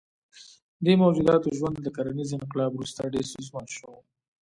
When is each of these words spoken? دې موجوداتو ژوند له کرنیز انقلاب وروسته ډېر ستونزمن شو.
دې 0.83 0.93
موجوداتو 1.03 1.55
ژوند 1.57 1.77
له 1.85 1.89
کرنیز 1.95 2.29
انقلاب 2.33 2.71
وروسته 2.73 3.11
ډېر 3.13 3.25
ستونزمن 3.31 3.65
شو. 3.77 3.91